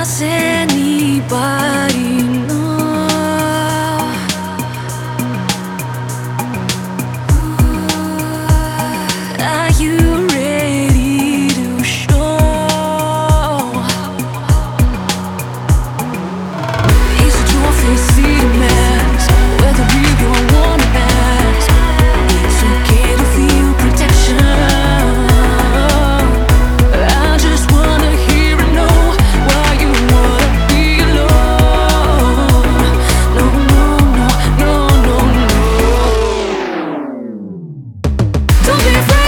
pass 0.00 0.22
anybody 0.22 2.09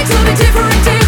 makes 0.02 0.16
all 0.16 0.24
the 0.24 0.34
different. 0.34 1.01